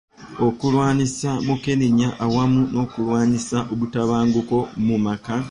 [0.47, 5.33] Okulwanyisa Mukenenya wamu n’okulwanyisa obutabanguko mu maka.